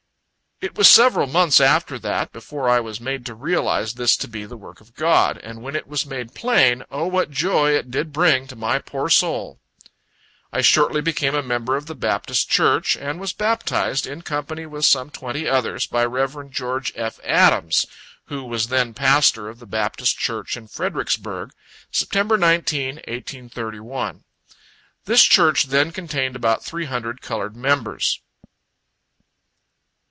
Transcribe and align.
It 0.71 0.77
was 0.77 0.87
several 0.87 1.25
months 1.25 1.59
after 1.59 1.97
that, 1.97 2.31
before 2.31 2.69
I 2.69 2.79
was 2.79 3.01
made 3.01 3.25
to 3.25 3.33
realize 3.33 3.95
this 3.95 4.15
to 4.17 4.27
be 4.27 4.45
the 4.45 4.55
work 4.55 4.79
of 4.79 4.93
God; 4.93 5.39
and 5.39 5.63
when 5.63 5.75
it 5.75 5.87
was 5.87 6.05
made 6.05 6.35
plain, 6.35 6.83
O 6.91 7.07
what 7.07 7.31
joy 7.31 7.71
it 7.71 7.89
did 7.89 8.13
bring 8.13 8.45
to 8.45 8.55
my 8.55 8.77
poor 8.77 9.09
soul! 9.09 9.59
I 10.53 10.61
shortly 10.61 11.01
became 11.01 11.33
a 11.33 11.41
member 11.41 11.75
of 11.77 11.87
the 11.87 11.95
Baptist 11.95 12.47
church, 12.47 12.95
and 12.95 13.19
was 13.19 13.33
baptized, 13.33 14.05
in 14.05 14.21
company 14.21 14.67
with 14.67 14.85
some 14.85 15.09
twenty 15.09 15.49
others, 15.49 15.87
by 15.87 16.05
Rev. 16.05 16.51
Geo. 16.51 16.79
F. 16.93 17.19
Adams, 17.23 17.87
who 18.25 18.43
was 18.43 18.67
then 18.67 18.93
pastor 18.93 19.49
of 19.49 19.57
the 19.57 19.65
Baptist 19.65 20.19
church 20.19 20.55
in 20.55 20.67
Fredericksburg 20.67 21.53
September 21.89 22.37
19, 22.37 22.97
1831. 23.07 24.23
This 25.05 25.23
church 25.23 25.63
then 25.63 25.91
contained 25.91 26.35
about 26.35 26.63
three 26.63 26.85
hundred 26.85 27.19
colored 27.19 27.55
members. 27.55 28.19